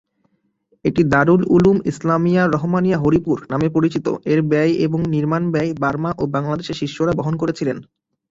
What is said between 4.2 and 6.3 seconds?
এর ব্যয় এবং নির্মাণ ব্যয় বার্মা ও